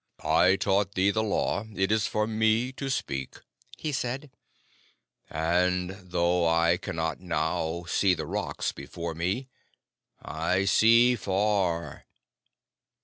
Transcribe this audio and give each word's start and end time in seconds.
"I 0.23 0.55
taught 0.55 0.95
thee 0.95 1.11
the 1.11 1.21
Law. 1.21 1.65
It 1.75 1.91
is 1.91 2.07
for 2.07 2.25
me 2.25 2.71
to 2.71 2.89
speak," 2.89 3.35
he 3.77 3.91
said; 3.91 4.31
"and, 5.29 5.91
though 5.91 6.47
I 6.47 6.77
cannot 6.77 7.19
now 7.19 7.83
see 7.87 8.15
the 8.15 8.25
rocks 8.25 8.71
before 8.71 9.13
me, 9.13 9.47
I 10.19 10.65
see 10.65 11.15
far. 11.15 12.07